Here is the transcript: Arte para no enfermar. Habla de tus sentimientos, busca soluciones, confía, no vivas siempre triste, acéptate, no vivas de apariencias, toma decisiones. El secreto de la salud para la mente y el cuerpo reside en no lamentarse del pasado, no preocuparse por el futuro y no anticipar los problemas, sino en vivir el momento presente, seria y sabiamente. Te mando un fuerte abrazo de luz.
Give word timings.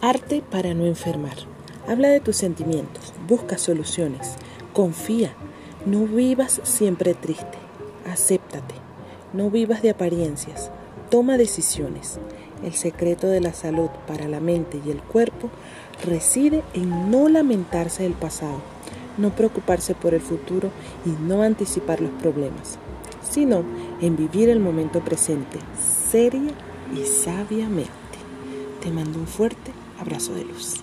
Arte 0.00 0.44
para 0.48 0.74
no 0.74 0.86
enfermar. 0.86 1.34
Habla 1.88 2.06
de 2.06 2.20
tus 2.20 2.36
sentimientos, 2.36 3.12
busca 3.26 3.58
soluciones, 3.58 4.36
confía, 4.72 5.32
no 5.86 6.06
vivas 6.06 6.60
siempre 6.62 7.14
triste, 7.14 7.58
acéptate, 8.08 8.76
no 9.32 9.50
vivas 9.50 9.82
de 9.82 9.90
apariencias, 9.90 10.70
toma 11.10 11.36
decisiones. 11.36 12.20
El 12.62 12.74
secreto 12.74 13.26
de 13.26 13.40
la 13.40 13.52
salud 13.52 13.88
para 14.06 14.28
la 14.28 14.38
mente 14.38 14.80
y 14.86 14.92
el 14.92 15.02
cuerpo 15.02 15.50
reside 16.06 16.62
en 16.74 17.10
no 17.10 17.28
lamentarse 17.28 18.04
del 18.04 18.12
pasado, 18.12 18.60
no 19.16 19.30
preocuparse 19.30 19.96
por 19.96 20.14
el 20.14 20.20
futuro 20.20 20.70
y 21.04 21.08
no 21.08 21.42
anticipar 21.42 22.00
los 22.00 22.12
problemas, 22.22 22.78
sino 23.28 23.64
en 24.00 24.16
vivir 24.16 24.48
el 24.48 24.60
momento 24.60 25.00
presente, 25.00 25.58
seria 26.08 26.52
y 26.94 27.04
sabiamente. 27.04 27.90
Te 28.80 28.92
mando 28.92 29.18
un 29.18 29.26
fuerte 29.26 29.72
abrazo 29.98 30.34
de 30.34 30.44
luz. 30.44 30.80